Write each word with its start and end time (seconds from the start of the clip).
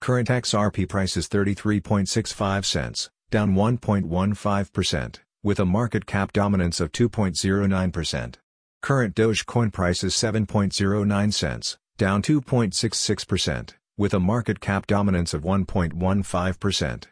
Current 0.00 0.28
XRP 0.28 0.88
price 0.88 1.16
is 1.16 1.28
33.65 1.28 2.64
cents, 2.64 3.10
down 3.32 3.56
1.15%, 3.56 5.16
with 5.42 5.58
a 5.58 5.66
market 5.66 6.06
cap 6.06 6.32
dominance 6.32 6.78
of 6.78 6.92
2.09%. 6.92 8.34
Current 8.82 9.16
Dogecoin 9.16 9.72
price 9.72 10.04
is 10.04 10.14
7.09 10.14 11.34
cents, 11.34 11.78
down 11.98 12.22
2.66%, 12.22 13.70
with 13.98 14.14
a 14.14 14.20
market 14.20 14.60
cap 14.60 14.86
dominance 14.86 15.34
of 15.34 15.42
1.15%. 15.42 17.06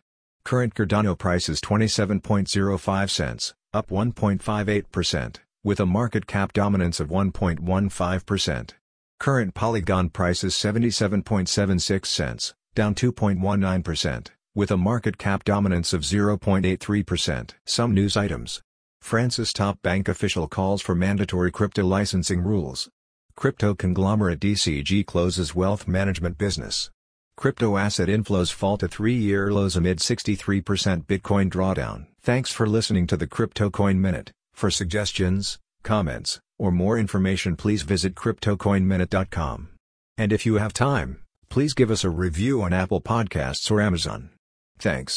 Current 0.49 0.75
Cardano 0.75 1.19
price 1.19 1.51
is 1.51 1.61
27.05 1.61 3.11
cents, 3.11 3.53
up 3.75 3.91
1.58%, 3.91 5.37
with 5.63 5.79
a 5.79 5.85
market 5.85 6.27
cap 6.27 6.55
dominance 6.55 7.01
of 7.01 7.11
1.15%. 7.11 8.71
Current 9.21 9.53
Polygon 9.53 10.09
price 10.09 10.43
is 10.43 10.55
77.76 10.55 12.07
cents, 12.07 12.55
down 12.75 12.95
2.19%, 12.95 14.29
with 14.55 14.71
a 14.71 14.79
market 14.79 15.19
cap 15.19 15.45
dominance 15.45 15.93
of 15.93 16.01
0.83%. 16.01 17.51
Some 17.67 17.93
news 17.93 18.17
items. 18.17 18.63
France's 19.03 19.53
top 19.53 19.83
bank 19.83 20.09
official 20.09 20.49
calls 20.49 20.81
for 20.81 20.95
mandatory 20.95 21.53
crypto 21.53 21.85
licensing 21.85 22.41
rules. 22.41 22.89
Crypto 23.37 23.75
conglomerate 23.75 24.41
DCG 24.41 25.05
closes 25.05 25.55
wealth 25.55 25.87
management 25.87 26.39
business. 26.39 26.89
Crypto 27.39 27.77
asset 27.77 28.09
inflows 28.09 28.53
fall 28.53 28.77
to 28.79 28.89
three-year 28.89 29.53
lows 29.53 29.77
amid 29.77 29.99
63% 30.01 31.07
Bitcoin 31.07 31.49
drawdown. 31.49 32.07
Thanks 32.21 32.51
for 32.51 32.67
listening 32.67 33.07
to 33.07 33.17
the 33.17 33.29
Crypto 33.29 33.71
Coin 33.71 34.01
Minute. 34.01 34.33
For 34.55 34.73
suggestions, 34.73 35.57
comments, 35.85 36.41
or 36.59 36.73
more 36.73 36.99
information 36.99 37.55
please 37.55 37.83
visit 37.83 38.17
CryptoCoinMinute.com. 38.17 39.69
And 40.17 40.33
if 40.33 40.45
you 40.47 40.57
have 40.57 40.73
time, 40.73 41.19
please 41.49 41.75
give 41.75 41.93
us 41.93 42.03
a 42.03 42.11
review 42.11 42.61
on 42.61 42.73
Apple 42.73 43.01
Podcasts 43.01 43.71
or 43.71 43.81
Amazon. 43.81 44.31
Thanks. 44.81 45.15